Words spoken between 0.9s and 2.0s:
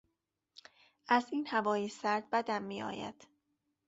از این هوای